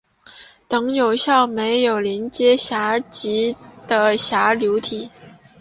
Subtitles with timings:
[0.67, 3.55] 等效于没有连接闸极
[3.87, 5.11] 的闸流体。